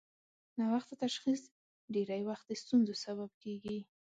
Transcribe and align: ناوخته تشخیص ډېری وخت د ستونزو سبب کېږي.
ناوخته 0.59 0.93
تشخیص 1.05 1.41
ډېری 1.93 2.21
وخت 2.29 2.45
د 2.47 2.51
ستونزو 2.61 2.93
سبب 3.05 3.29
کېږي. 3.43 3.77